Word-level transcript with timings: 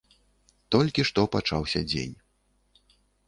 Толькі 0.75 1.05
што 1.09 1.25
пачаўся 1.37 1.79
дзень. 1.91 2.15